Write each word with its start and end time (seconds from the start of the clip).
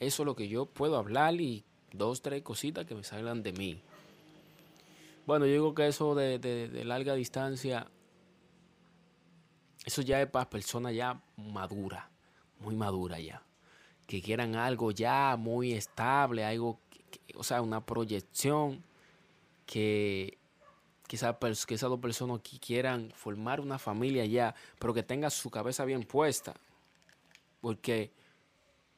Eso 0.00 0.22
es 0.22 0.26
lo 0.26 0.34
que 0.34 0.48
yo 0.48 0.66
puedo 0.66 0.96
hablar 0.96 1.40
y 1.40 1.64
dos, 1.92 2.22
tres 2.22 2.42
cositas 2.42 2.86
que 2.86 2.94
me 2.94 3.04
salgan 3.04 3.42
de 3.42 3.52
mí. 3.52 3.80
Bueno, 5.26 5.46
yo 5.46 5.52
digo 5.52 5.74
que 5.74 5.86
eso 5.86 6.14
de, 6.14 6.38
de 6.38 6.84
larga 6.84 7.14
distancia, 7.14 7.86
eso 9.84 10.02
ya 10.02 10.20
es 10.20 10.28
para 10.28 10.48
personas 10.50 10.94
ya 10.94 11.20
maduras, 11.36 12.04
muy 12.60 12.74
maduras 12.74 13.22
ya. 13.22 13.42
Que 14.06 14.20
quieran 14.20 14.56
algo 14.56 14.90
ya 14.90 15.36
muy 15.38 15.72
estable, 15.72 16.44
algo, 16.44 16.80
que- 17.10 17.20
o 17.36 17.44
sea, 17.44 17.62
una 17.62 17.84
proyección 17.84 18.82
que, 19.66 20.38
que, 21.06 21.16
que 21.18 21.74
esas 21.74 21.90
dos 21.90 22.00
personas 22.00 22.40
que 22.40 22.58
quieran 22.58 23.12
formar 23.14 23.60
una 23.60 23.78
familia 23.78 24.24
ya, 24.26 24.54
pero 24.78 24.92
que 24.94 25.02
tenga 25.02 25.30
su 25.30 25.50
cabeza 25.50 25.84
bien 25.84 26.02
puesta. 26.02 26.54
Porque 27.60 28.10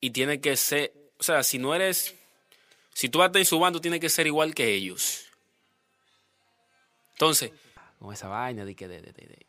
Y 0.00 0.10
tiene 0.10 0.40
que 0.40 0.56
ser, 0.56 0.92
o 1.18 1.22
sea, 1.22 1.42
si 1.42 1.58
no 1.58 1.74
eres, 1.74 2.14
si 2.94 3.08
tú 3.08 3.18
vas 3.18 3.30
en 3.34 3.44
su 3.44 3.58
bando, 3.58 3.80
tiene 3.80 4.00
que 4.00 4.08
ser 4.08 4.26
igual 4.26 4.54
que 4.54 4.74
ellos. 4.74 5.26
Entonces, 7.12 7.52
con 7.98 8.12
esa 8.14 8.28
vaina 8.28 8.64
de 8.64 8.74
que, 8.74 8.88
de, 8.88 9.02
de- 9.02 9.12
de- 9.12 9.46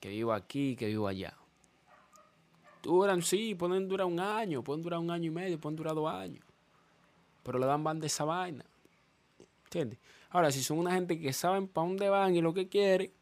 que 0.00 0.08
vivo 0.08 0.32
aquí, 0.32 0.76
que 0.76 0.86
vivo 0.86 1.06
allá. 1.06 1.36
Duran, 2.82 3.22
sí, 3.22 3.54
pueden 3.54 3.88
durar 3.88 4.06
un 4.06 4.20
año, 4.20 4.62
pueden 4.62 4.82
durar 4.82 5.00
un 5.00 5.10
año 5.10 5.26
y 5.26 5.30
medio, 5.30 5.58
pueden 5.58 5.76
durar 5.76 5.94
dos 5.94 6.12
años. 6.12 6.44
Pero 7.42 7.58
le 7.58 7.66
dan 7.66 7.82
banda 7.82 8.04
a 8.04 8.08
esa 8.08 8.24
vaina. 8.24 8.64
¿Entiendes? 9.64 9.98
Ahora, 10.30 10.50
si 10.50 10.62
son 10.62 10.78
una 10.78 10.92
gente 10.92 11.18
que 11.18 11.32
saben 11.32 11.68
para 11.68 11.86
dónde 11.86 12.08
van 12.08 12.34
y 12.34 12.40
lo 12.40 12.52
que 12.52 12.68
quieren, 12.68 13.12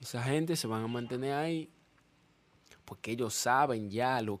esa 0.00 0.22
gente 0.22 0.56
se 0.56 0.66
van 0.66 0.82
a 0.82 0.88
mantener 0.88 1.34
ahí. 1.34 1.70
Porque 2.84 3.12
ellos 3.12 3.34
saben 3.34 3.90
ya 3.90 4.20
lo 4.20 4.34
a 4.34 4.40